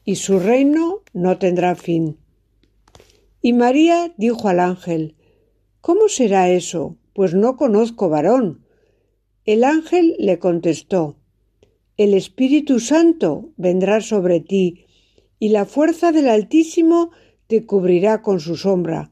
[0.06, 2.17] y su reino no tendrá fin.
[3.41, 5.15] Y María dijo al ángel,
[5.82, 6.98] ¿Cómo será eso?
[7.13, 8.65] Pues no conozco varón.
[9.45, 11.17] El ángel le contestó,
[11.98, 14.86] El Espíritu Santo vendrá sobre ti,
[15.39, 17.12] y la fuerza del Altísimo
[17.48, 19.12] te cubrirá con su sombra.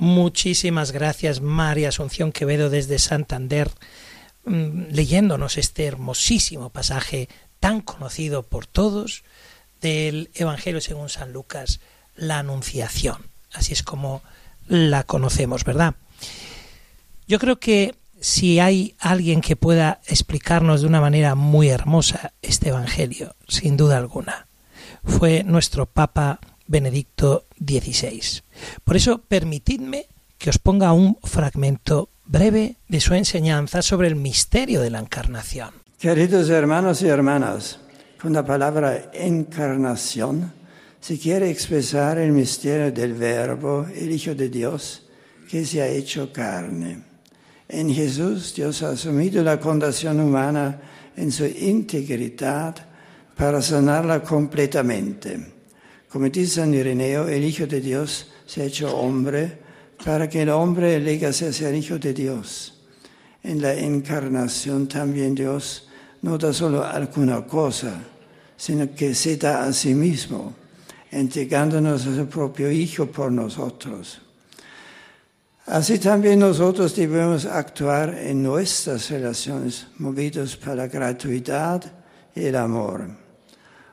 [0.00, 3.68] Muchísimas gracias, María Asunción Quevedo desde Santander,
[4.44, 9.24] mm, leyéndonos este hermosísimo pasaje tan conocido por todos
[9.80, 11.80] del Evangelio según San Lucas,
[12.14, 13.26] la Anunciación.
[13.52, 14.22] Así es como
[14.68, 15.96] la conocemos, ¿verdad?
[17.26, 22.68] Yo creo que si hay alguien que pueda explicarnos de una manera muy hermosa este
[22.68, 24.46] Evangelio, sin duda alguna,
[25.02, 28.42] fue nuestro Papa Benedicto XVI.
[28.84, 30.06] Por eso, permitidme
[30.38, 35.70] que os ponga un fragmento breve de su enseñanza sobre el misterio de la encarnación.
[35.98, 37.80] Queridos hermanos y hermanas,
[38.20, 40.52] con la palabra encarnación
[41.00, 45.08] se quiere expresar el misterio del Verbo, el Hijo de Dios,
[45.50, 47.02] que se ha hecho carne.
[47.68, 50.80] En Jesús Dios ha asumido la condición humana
[51.16, 52.76] en su integridad
[53.36, 55.57] para sanarla completamente.
[56.10, 59.58] Como dice San Ireneo, el Hijo de Dios se ha hecho hombre
[60.02, 62.74] para que el hombre llegase a ser Hijo de Dios.
[63.42, 65.88] En la encarnación también Dios
[66.22, 68.00] no da solo alguna cosa,
[68.56, 70.54] sino que se da a sí mismo
[71.10, 74.20] entregándonos a su propio Hijo por nosotros.
[75.66, 81.84] Así también nosotros debemos actuar en nuestras relaciones movidos por la gratuidad
[82.34, 83.27] y el amor.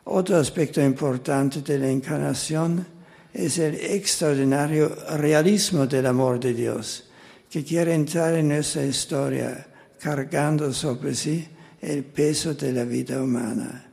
[0.06, 2.86] Otro aspecto importante de la encarnación
[3.34, 7.06] es el extraordinario realismo del amor de Dios,
[7.50, 9.66] que quiere entrar en nuestra historia
[10.00, 11.48] cargando sobre sí
[11.82, 13.90] el peso de la vida humana.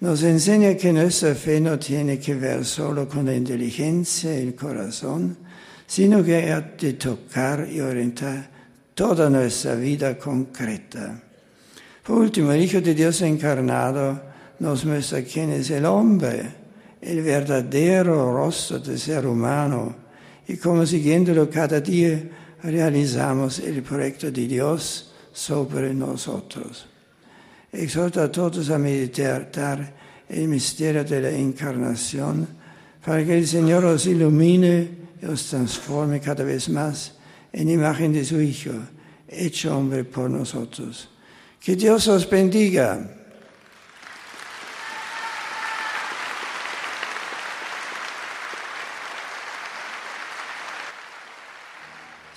[0.00, 4.54] Nos enseña que nuestra fe no tiene que ver solo con la inteligencia y el
[4.54, 5.36] corazón,
[5.84, 8.50] sino que ha de tocar y orientar
[8.94, 11.20] toda nuestra vida concreta.
[12.04, 16.42] Por último, el Hijo de Dios encarnado nos muestra quién es el hombre,
[17.00, 19.94] el verdadero rostro del ser humano,
[20.46, 22.22] y cómo siguiéndolo cada día
[22.62, 26.86] realizamos el proyecto de Dios sobre nosotros.
[27.72, 29.94] Exhorta a todos a meditar
[30.28, 32.46] el misterio de la encarnación
[33.04, 34.88] para que el Señor os ilumine
[35.20, 37.14] y os transforme cada vez más
[37.52, 38.72] en imagen de su Hijo,
[39.28, 41.08] hecho hombre por nosotros.
[41.60, 43.23] Que Dios os bendiga.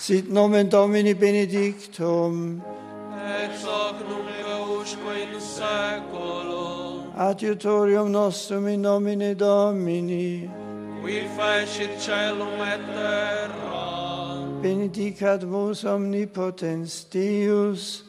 [0.08, 2.62] sit nomen Domini benedictum,
[3.12, 7.14] et hoc nunc usque in saeculum.
[7.14, 10.50] Adiutorium nostrum in nomine Domini,
[11.04, 14.62] qui fecit celum et terram.
[14.62, 18.04] Benedicat vos omnipotens Deus,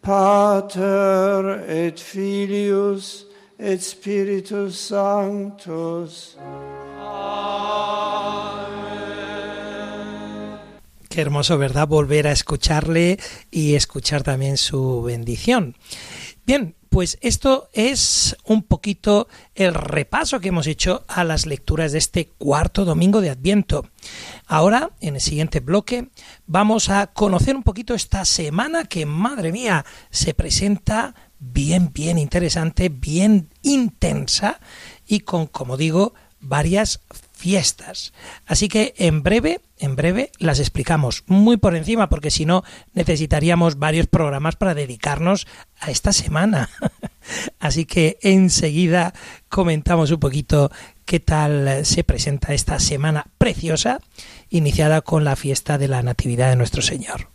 [0.00, 3.26] Pater et Filius
[3.58, 6.36] et Spiritus Sanctus.
[6.40, 6.63] Amen.
[11.14, 11.86] Qué hermoso, ¿verdad?
[11.86, 13.20] Volver a escucharle
[13.52, 15.76] y escuchar también su bendición.
[16.44, 21.98] Bien, pues esto es un poquito el repaso que hemos hecho a las lecturas de
[21.98, 23.86] este cuarto domingo de Adviento.
[24.48, 26.08] Ahora, en el siguiente bloque,
[26.48, 32.88] vamos a conocer un poquito esta semana que, madre mía, se presenta bien, bien interesante,
[32.88, 34.58] bien intensa
[35.06, 37.00] y con, como digo, varias
[37.44, 38.14] fiestas.
[38.46, 42.64] Así que en breve, en breve las explicamos muy por encima, porque si no
[42.94, 45.46] necesitaríamos varios programas para dedicarnos
[45.78, 46.70] a esta semana.
[47.60, 49.12] Así que enseguida
[49.50, 50.70] comentamos un poquito
[51.04, 54.00] qué tal se presenta esta semana preciosa,
[54.48, 57.33] iniciada con la fiesta de la Natividad de nuestro Señor.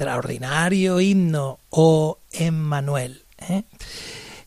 [0.00, 3.22] Extraordinario himno, oh Emmanuel.
[3.50, 3.64] ¿eh?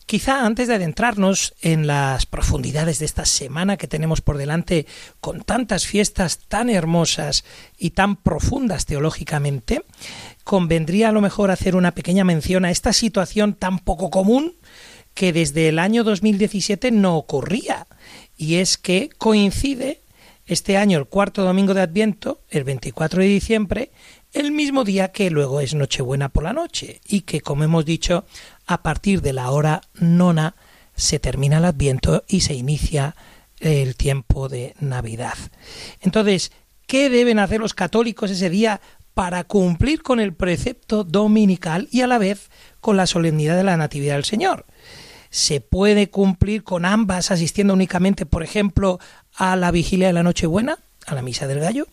[0.04, 4.86] Quizá antes de adentrarnos en las profundidades de esta semana que tenemos por delante,
[5.20, 7.44] con tantas fiestas tan hermosas
[7.78, 9.84] y tan profundas teológicamente,
[10.42, 14.54] convendría a lo mejor hacer una pequeña mención a esta situación tan poco común
[15.14, 17.86] que desde el año 2017 no ocurría,
[18.36, 20.00] y es que coincide
[20.46, 23.90] este año el cuarto domingo de Adviento, el 24 de diciembre,
[24.34, 28.26] el mismo día que luego es Nochebuena por la noche y que, como hemos dicho,
[28.66, 30.56] a partir de la hora nona
[30.96, 33.14] se termina el Adviento y se inicia
[33.60, 35.38] el tiempo de Navidad.
[36.00, 36.52] Entonces,
[36.86, 38.80] ¿qué deben hacer los católicos ese día
[39.14, 43.76] para cumplir con el precepto dominical y a la vez con la solemnidad de la
[43.76, 44.66] Natividad del Señor?
[45.30, 48.98] ¿Se puede cumplir con ambas asistiendo únicamente, por ejemplo,
[49.36, 51.86] a la vigilia de la Nochebuena, a la Misa del Gallo?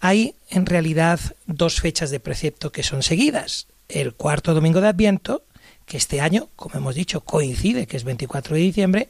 [0.00, 3.66] Hay en realidad dos fechas de precepto que son seguidas.
[3.88, 5.42] El cuarto domingo de Adviento,
[5.86, 9.08] que este año, como hemos dicho, coincide, que es 24 de diciembre,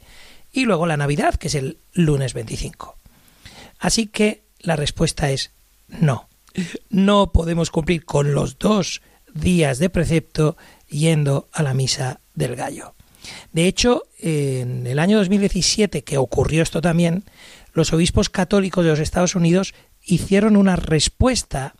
[0.51, 2.95] y luego la Navidad, que es el lunes 25.
[3.79, 5.51] Así que la respuesta es
[5.87, 6.27] no.
[6.89, 9.01] No podemos cumplir con los dos
[9.33, 10.57] días de precepto
[10.89, 12.93] yendo a la misa del gallo.
[13.53, 17.23] De hecho, en el año 2017, que ocurrió esto también,
[17.73, 19.73] los obispos católicos de los Estados Unidos
[20.09, 21.75] hicieron una respuesta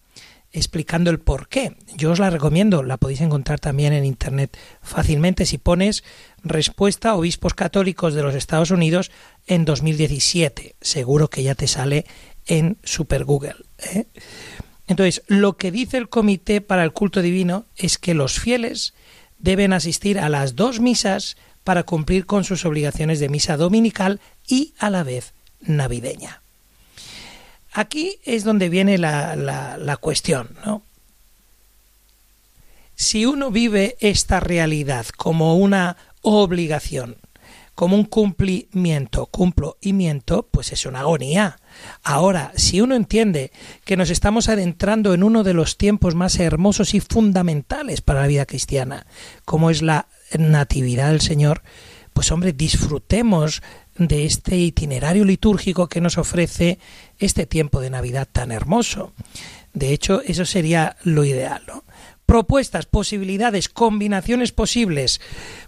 [0.52, 1.76] explicando el por qué.
[1.96, 6.04] Yo os la recomiendo, la podéis encontrar también en internet fácilmente si pones
[6.44, 9.12] respuesta a obispos católicos de los Estados Unidos
[9.46, 10.76] en 2017.
[10.82, 12.06] Seguro que ya te sale
[12.48, 13.56] en Super Google.
[13.78, 14.06] ¿eh?
[14.88, 18.96] Entonces, lo que dice el Comité para el Culto Divino es que los fieles
[19.38, 24.74] deben asistir a las dos misas para cumplir con sus obligaciones de misa dominical y
[24.80, 26.42] a la vez navideña.
[27.72, 30.82] Aquí es donde viene la, la, cuestión, ¿no?
[32.96, 37.18] Si uno vive esta realidad como una obligación,
[37.76, 41.60] como un cumplimiento, cumplo y miento, pues es una agonía.
[42.04, 43.52] Ahora, si uno entiende
[43.86, 48.28] que nos estamos adentrando en uno de los tiempos más hermosos y fundamentales para la
[48.28, 49.06] vida cristiana,
[49.46, 50.08] como es la
[50.38, 51.62] natividad del Señor,
[52.14, 53.62] pues hombre, disfrutemos
[54.00, 56.80] de este itinerario litúrgico que nos ofrece
[57.20, 59.14] este tiempo de Navidad tan hermoso.
[59.74, 61.64] De hecho, eso sería lo ideal.
[62.26, 65.20] Propuestas, posibilidades, combinaciones posibles.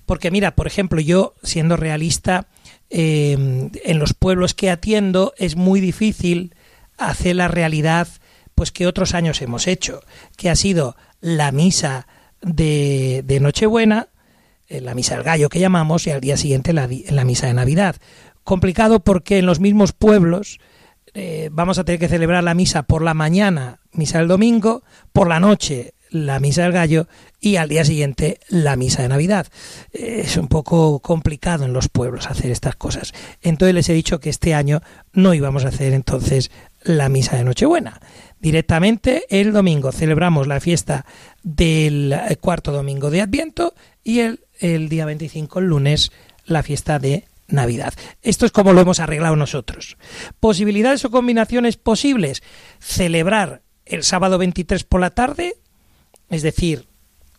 [0.05, 2.47] Porque mira, por ejemplo, yo, siendo realista,
[2.89, 6.55] eh, en los pueblos que atiendo es muy difícil
[6.97, 8.07] hacer la realidad
[8.55, 10.01] pues que otros años hemos hecho,
[10.37, 12.07] que ha sido la misa
[12.41, 14.09] de, de Nochebuena,
[14.79, 17.95] la misa del gallo que llamamos, y al día siguiente la, la misa de Navidad.
[18.43, 20.59] Complicado porque en los mismos pueblos
[21.13, 25.27] eh, vamos a tener que celebrar la misa por la mañana, misa del domingo, por
[25.27, 27.07] la noche la misa del gallo
[27.39, 29.47] y al día siguiente la misa de Navidad.
[29.93, 33.13] Eh, es un poco complicado en los pueblos hacer estas cosas.
[33.41, 34.81] Entonces les he dicho que este año
[35.13, 36.51] no íbamos a hacer entonces
[36.83, 37.99] la misa de Nochebuena.
[38.41, 41.05] Directamente el domingo celebramos la fiesta
[41.43, 46.11] del eh, cuarto domingo de Adviento y el, día 25, el lunes,
[46.45, 47.93] la fiesta de Navidad.
[48.23, 49.95] Esto es como lo hemos arreglado nosotros.
[50.39, 52.41] Posibilidades o combinaciones posibles.
[52.79, 55.53] Celebrar el sábado 23 por la tarde,
[56.31, 56.87] es decir,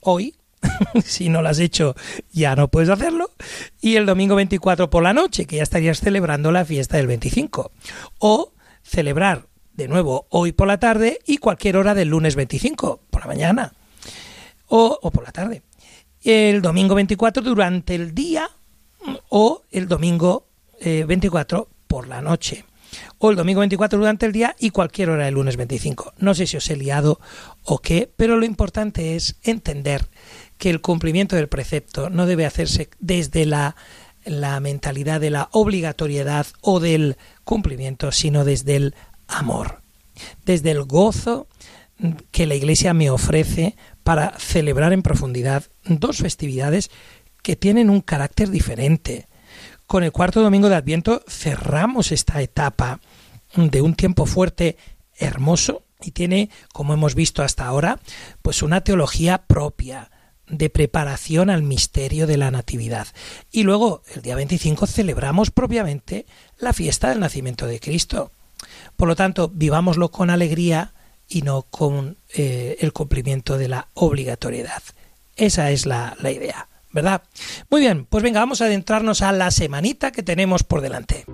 [0.01, 0.37] hoy,
[1.05, 1.97] si no lo has hecho
[2.31, 3.33] ya no puedes hacerlo,
[3.81, 7.73] y el domingo 24 por la noche, que ya estarías celebrando la fiesta del 25.
[8.21, 8.53] O
[8.85, 13.27] celebrar de nuevo hoy por la tarde y cualquier hora del lunes 25, por la
[13.27, 13.73] mañana
[14.69, 15.63] o, por la tarde.
[16.23, 18.49] El domingo 24 durante el día
[19.29, 20.47] o el domingo
[20.81, 22.65] eh, 24 por la noche
[23.19, 26.15] o el domingo 24 durante el día y cualquier hora del lunes 25.
[26.19, 27.21] No sé si os he liado
[27.65, 30.09] o qué, pero lo importante es entender
[30.59, 33.77] que el cumplimiento del precepto no debe hacerse desde la,
[34.25, 38.95] la mentalidad de la obligatoriedad o del cumplimiento, sino desde el
[39.33, 39.83] amor,
[40.45, 41.49] desde el gozo
[42.31, 46.91] que la Iglesia me ofrece para celebrar en profundidad dos festividades
[47.43, 49.29] que tienen un carácter diferente.
[49.87, 53.01] Con el cuarto domingo de Adviento cerramos esta etapa
[53.55, 54.77] de un tiempo fuerte,
[55.19, 58.01] hermoso, y tiene, como hemos visto hasta ahora,
[58.43, 60.11] pues una teología propia
[60.49, 63.07] de preparación al misterio de la Natividad.
[63.51, 66.27] Y luego, el día 25, celebramos propiamente
[66.59, 68.33] la fiesta del nacimiento de Cristo.
[69.03, 70.93] Por lo tanto, vivámoslo con alegría
[71.27, 74.81] y no con eh, el cumplimiento de la obligatoriedad.
[75.35, 76.69] Esa es la, la idea.
[76.93, 77.23] ¿verdad?
[77.69, 81.25] Muy bien, pues venga, vamos a adentrarnos a la semanita que tenemos por delante.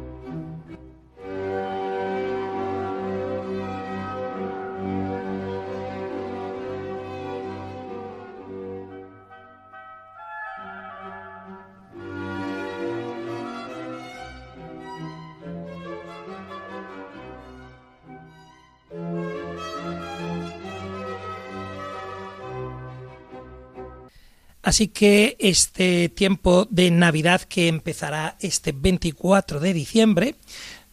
[24.68, 30.34] Así que este tiempo de Navidad que empezará este 24 de diciembre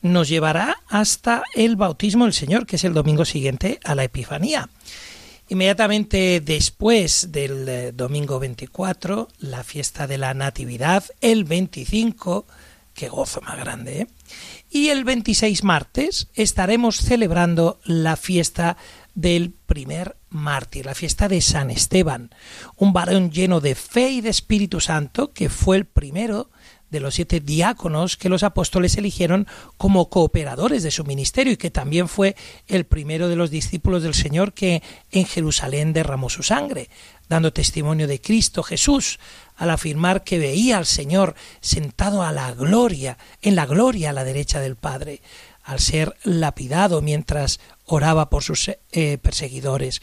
[0.01, 4.69] nos llevará hasta el bautismo del Señor, que es el domingo siguiente a la Epifanía.
[5.49, 12.45] Inmediatamente después del eh, domingo 24, la fiesta de la Natividad, el 25,
[12.93, 14.07] qué gozo más grande, ¿eh?
[14.69, 18.77] y el 26 martes estaremos celebrando la fiesta
[19.15, 22.29] del primer mártir, la fiesta de San Esteban,
[22.75, 26.49] un varón lleno de fe y de Espíritu Santo, que fue el primero
[26.89, 29.47] de los siete diáconos que los apóstoles eligieron
[29.77, 32.35] como cooperadores de su ministerio y que también fue
[32.67, 36.89] el primero de los discípulos del Señor que en Jerusalén derramó su sangre,
[37.27, 39.19] dando testimonio de Cristo Jesús,
[39.55, 44.23] al afirmar que veía al Señor sentado a la gloria, en la gloria a la
[44.23, 45.21] derecha del Padre,
[45.63, 50.01] al ser lapidado mientras oraba por sus eh, perseguidores,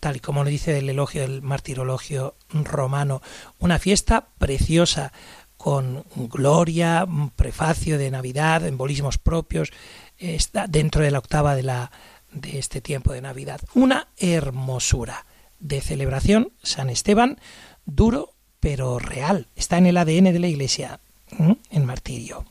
[0.00, 3.22] tal y como lo dice el elogio del martirologio romano.
[3.58, 5.12] Una fiesta preciosa,
[5.56, 9.72] con gloria, prefacio de Navidad, embolismos propios,
[10.16, 11.90] está dentro de la octava de, la,
[12.32, 13.60] de este tiempo de Navidad.
[13.74, 15.26] Una hermosura
[15.58, 17.40] de celebración, San Esteban,
[17.84, 21.00] duro pero real, está en el ADN de la Iglesia,
[21.70, 22.44] en martirio.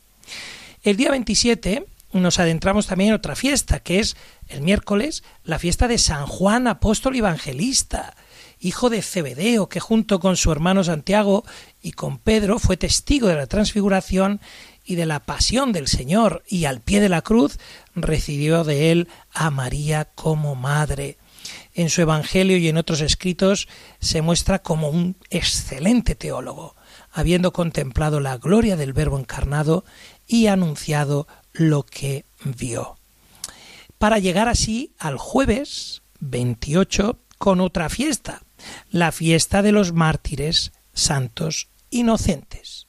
[0.82, 4.16] El día 27 nos adentramos también en otra fiesta, que es
[4.48, 8.16] el miércoles, la fiesta de San Juan Apóstol Evangelista,
[8.60, 11.44] hijo de Cebedeo, que junto con su hermano Santiago
[11.82, 14.40] y con Pedro fue testigo de la transfiguración
[14.84, 17.58] y de la pasión del Señor, y al pie de la cruz
[17.94, 21.18] recibió de él a María como madre.
[21.74, 23.68] En su Evangelio y en otros escritos
[24.00, 26.74] se muestra como un excelente teólogo,
[27.12, 29.84] habiendo contemplado la gloria del Verbo encarnado
[30.26, 31.26] y anunciado
[31.58, 32.96] lo que vio.
[33.98, 38.42] Para llegar así al jueves 28 con otra fiesta,
[38.90, 42.86] la fiesta de los mártires santos inocentes.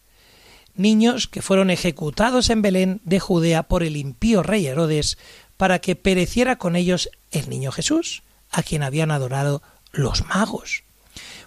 [0.76, 5.18] Niños que fueron ejecutados en Belén de Judea por el impío rey Herodes
[5.58, 9.62] para que pereciera con ellos el niño Jesús, a quien habían adorado
[9.92, 10.84] los magos.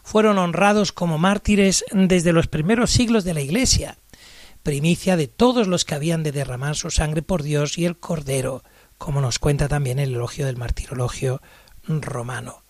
[0.03, 3.97] Fueron honrados como mártires desde los primeros siglos de la Iglesia,
[4.63, 8.63] primicia de todos los que habían de derramar su sangre por Dios y el Cordero,
[8.99, 11.43] como nos cuenta también el elogio del martirologio
[11.87, 12.63] romano.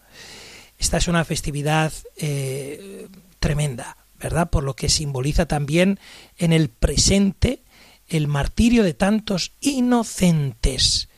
[0.78, 4.51] Esta es una festividad eh, tremenda, ¿verdad?
[4.51, 6.01] Por lo que simboliza también
[6.38, 7.62] en el presente
[8.09, 11.09] el martirio de tantos inocentes.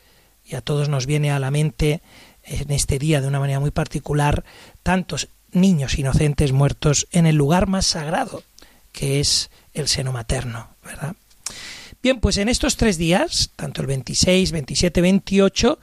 [0.44, 2.02] Y a todos nos viene a la mente
[2.42, 4.44] en este día de una manera muy particular
[4.82, 8.42] tantos niños inocentes muertos en el lugar más sagrado,
[8.92, 11.14] que es el seno materno, ¿verdad?
[12.02, 15.78] Bien, pues en estos tres días, tanto el 26, 27, 28,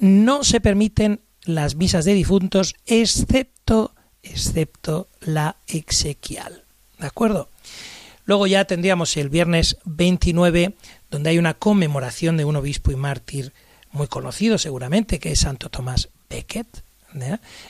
[0.00, 6.64] no se permiten las misas de difuntos, excepto, excepto la exequial.
[6.98, 7.50] ¿De acuerdo?
[8.26, 10.74] Luego ya tendríamos el viernes 29,
[11.10, 13.52] donde hay una conmemoración de un obispo y mártir
[13.92, 16.82] muy conocido seguramente, que es Santo Tomás Becket.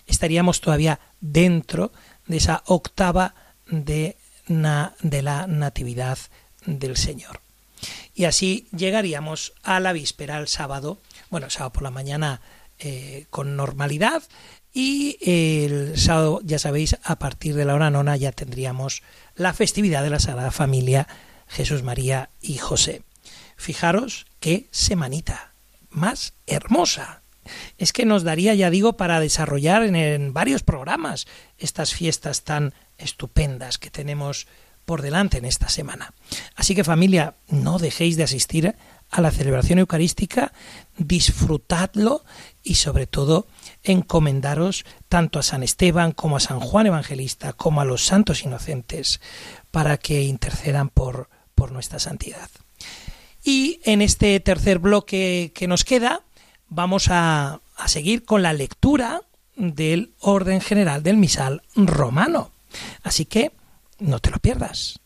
[0.07, 1.93] Estaríamos todavía dentro
[2.27, 3.35] de esa octava
[3.67, 4.17] de,
[4.47, 6.19] de la Natividad
[6.67, 7.41] del Señor.
[8.15, 10.99] Y así llegaríamos a la víspera, al sábado,
[11.31, 12.41] bueno, sábado por la mañana
[12.79, 14.23] eh, con normalidad
[14.73, 19.03] y el sábado, ya sabéis, a partir de la hora nona ya tendríamos
[19.37, 21.07] la festividad de la Sagrada Familia
[21.47, 23.03] Jesús María y José.
[23.57, 25.53] Fijaros qué semanita
[25.91, 27.23] más hermosa.
[27.79, 31.27] Es que nos daría, ya digo, para desarrollar en varios programas
[31.59, 34.47] estas fiestas tan estupendas que tenemos
[34.85, 36.13] por delante en esta semana.
[36.57, 38.75] Así que familia, no dejéis de asistir
[39.11, 40.53] a la celebración eucarística,
[40.97, 42.25] disfrutadlo
[42.63, 43.47] y sobre todo
[43.83, 49.21] encomendaros tanto a San Esteban como a San Juan Evangelista como a los santos inocentes
[49.71, 52.51] para que intercedan por, por nuestra santidad.
[53.43, 56.23] Y en este tercer bloque que nos queda
[56.69, 59.23] vamos a, a seguir con la lectura
[59.55, 62.54] del orden general del misal romano.
[63.03, 63.53] Así que
[63.99, 65.01] no te lo pierdas.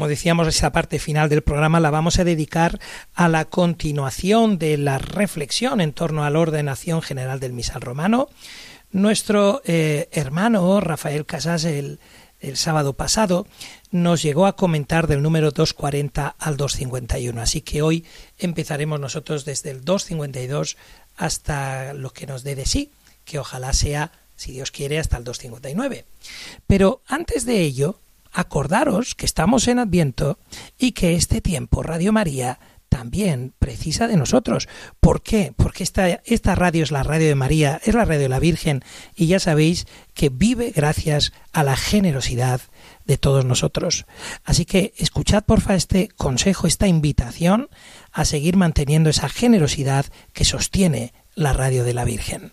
[0.00, 2.80] Como decíamos, esa parte final del programa la vamos a dedicar
[3.12, 8.30] a la continuación de la reflexión en torno a la ordenación general del misal romano.
[8.92, 11.98] Nuestro eh, hermano Rafael Casas el,
[12.40, 13.46] el sábado pasado
[13.90, 17.38] nos llegó a comentar del número 240 al 251.
[17.38, 18.06] Así que hoy
[18.38, 20.78] empezaremos nosotros desde el 252
[21.18, 22.90] hasta lo que nos dé de sí,
[23.26, 26.06] que ojalá sea, si Dios quiere, hasta el 259.
[26.66, 28.00] Pero antes de ello,
[28.32, 30.38] acordaros que estamos en Adviento
[30.78, 32.58] y que este tiempo Radio María
[32.90, 34.68] también precisa de nosotros.
[34.98, 35.54] ¿Por qué?
[35.56, 38.82] Porque esta, esta radio es la radio de María, es la radio de la Virgen
[39.14, 42.60] y ya sabéis que vive gracias a la generosidad
[43.06, 44.06] de todos nosotros.
[44.44, 47.70] Así que escuchad porfa este consejo, esta invitación
[48.12, 52.52] a seguir manteniendo esa generosidad que sostiene la radio de la Virgen.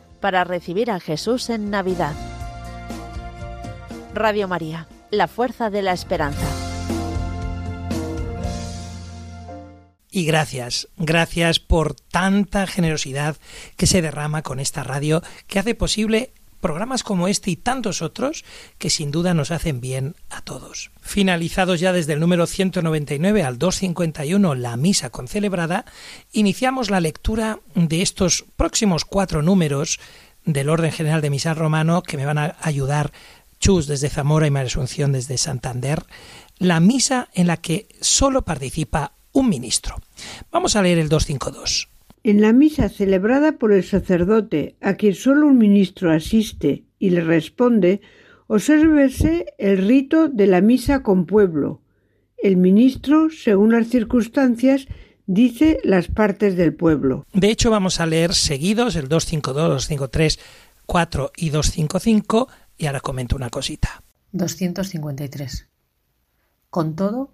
[0.21, 2.13] para recibir a Jesús en Navidad.
[4.13, 6.47] Radio María, la fuerza de la esperanza.
[10.09, 13.37] Y gracias, gracias por tanta generosidad
[13.77, 18.45] que se derrama con esta radio que hace posible programas como este y tantos otros
[18.77, 20.91] que sin duda nos hacen bien a todos.
[21.01, 25.85] Finalizados ya desde el número 199 al 251 la misa concelebrada,
[26.31, 29.99] iniciamos la lectura de estos próximos cuatro números
[30.45, 33.11] del orden general de misal romano que me van a ayudar
[33.59, 36.03] Chus desde Zamora y María Asunción desde Santander,
[36.57, 39.97] la misa en la que solo participa un ministro.
[40.51, 41.90] Vamos a leer el 252.
[42.23, 47.21] En la misa celebrada por el sacerdote, a quien solo un ministro asiste y le
[47.21, 48.01] responde,
[48.47, 51.81] obsérvese el rito de la misa con pueblo.
[52.37, 54.87] El ministro, según las circunstancias,
[55.25, 57.25] dice las partes del pueblo.
[57.33, 60.39] De hecho, vamos a leer seguidos el 252, 253,
[60.85, 64.03] 4 y 255 y ahora comento una cosita.
[64.33, 65.67] 253.
[66.69, 67.33] Con todo,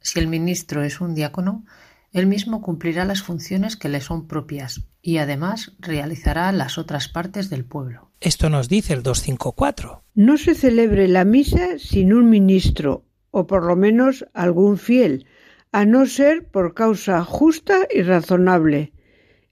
[0.00, 1.64] si el ministro es un diácono,
[2.12, 7.50] él mismo cumplirá las funciones que le son propias y además realizará las otras partes
[7.50, 8.10] del pueblo.
[8.20, 10.02] Esto nos dice el 254.
[10.14, 15.26] No se celebre la misa sin un ministro, o por lo menos algún fiel,
[15.70, 18.92] a no ser por causa justa y razonable.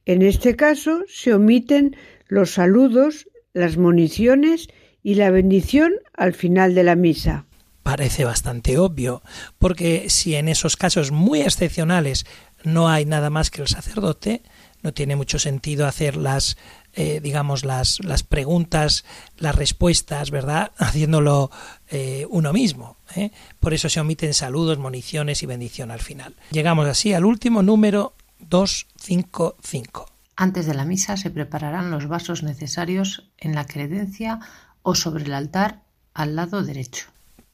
[0.07, 1.95] En este caso se omiten
[2.27, 4.69] los saludos, las municiones
[5.03, 7.46] y la bendición al final de la misa
[7.87, 9.23] parece bastante obvio,
[9.61, 12.27] porque si en esos casos muy excepcionales
[12.65, 14.43] no hay nada más que el sacerdote,
[14.83, 16.57] no tiene mucho sentido hacer las,
[16.95, 19.05] eh, digamos, las, las preguntas,
[19.39, 20.73] las respuestas, ¿verdad?
[20.79, 21.53] Haciéndolo
[21.89, 22.97] eh, uno mismo.
[23.15, 23.31] ¿eh?
[23.61, 26.35] Por eso se omiten saludos, municiones y bendición al final.
[26.51, 30.11] Llegamos así al último número 255.
[30.35, 34.41] Antes de la misa se prepararán los vasos necesarios en la credencia
[34.83, 35.83] o sobre el altar
[36.15, 37.07] al lado derecho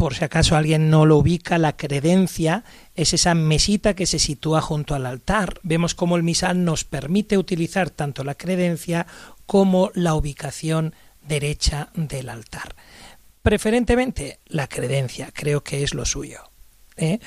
[0.02, 2.64] por si acaso alguien no lo ubica, la credencia
[2.96, 5.60] es esa mesita que se sitúa junto al altar.
[5.62, 9.06] Vemos cómo el misal nos permite utilizar tanto la credencia
[9.46, 10.92] como la ubicación
[11.24, 12.74] derecha del altar.
[13.42, 16.51] Preferentemente la credencia, creo que es lo suyo.
[17.02, 17.20] ¿Eh?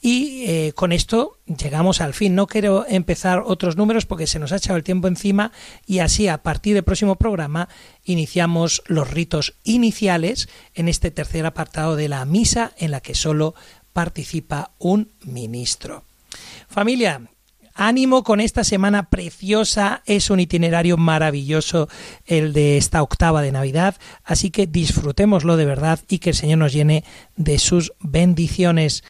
[0.00, 2.34] Y eh, con esto llegamos al fin.
[2.34, 5.52] No quiero empezar otros números porque se nos ha echado el tiempo encima
[5.86, 7.68] y así a partir del próximo programa
[8.04, 13.54] iniciamos los ritos iniciales en este tercer apartado de la misa en la que solo
[13.92, 16.04] participa un ministro.
[16.68, 17.22] Familia,
[17.76, 21.88] ánimo con esta semana preciosa, es un itinerario maravilloso
[22.26, 26.58] el de esta octava de Navidad, así que disfrutémoslo de verdad y que el Señor
[26.58, 27.04] nos llene
[27.36, 29.04] de sus bendiciones.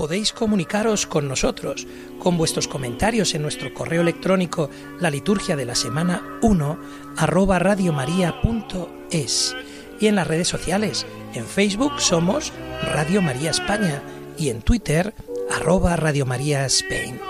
[0.00, 1.86] Podéis comunicaros con nosotros
[2.20, 6.78] con vuestros comentarios en nuestro correo electrónico la liturgia de la semana 1
[7.18, 9.54] arroba radiomaria.es
[10.00, 11.04] y en las redes sociales.
[11.34, 12.50] En Facebook somos
[12.94, 14.00] Radio María España
[14.38, 15.12] y en Twitter
[15.54, 17.20] arroba Radio María Spain.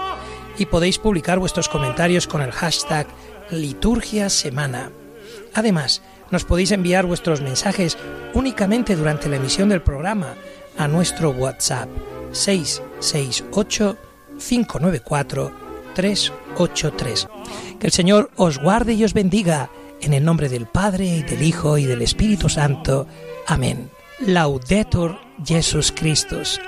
[0.57, 3.09] Y podéis publicar vuestros comentarios con el hashtag
[3.51, 4.93] liturgia semana.
[5.55, 7.99] Además, nos podéis enviar vuestros mensajes
[8.33, 10.37] únicamente durante la emisión del programa
[10.79, 11.89] a nuestro WhatsApp
[12.33, 13.97] 668
[14.39, 15.53] 594
[15.95, 17.29] 383.
[17.79, 19.71] Que el Señor os guarde y os bendiga
[20.01, 23.07] en el nombre del Padre y del Hijo y del Espíritu Santo.
[23.47, 23.91] Amén.
[24.21, 26.61] Laudetur Jesus Christus.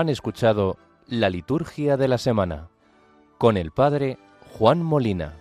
[0.00, 0.78] Han escuchado
[1.08, 2.70] la liturgia de la semana
[3.36, 4.16] con el Padre
[4.56, 5.39] Juan Molina.